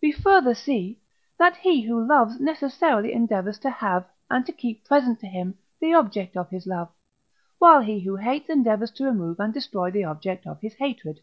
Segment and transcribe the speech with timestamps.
[0.00, 1.00] We further see,
[1.36, 5.94] that he who loves necessarily endeavours to have, and to keep present to him, the
[5.94, 6.92] object of his love;
[7.58, 11.18] while he who hates endeavours to remove and destroy the object of his hatred.